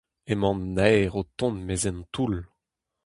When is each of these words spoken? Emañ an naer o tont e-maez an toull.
Emañ 0.31 0.49
an 0.61 0.61
naer 0.75 1.11
o 1.19 1.21
tont 1.37 1.59
e-maez 1.61 1.83
an 1.89 1.99
toull. 2.13 2.35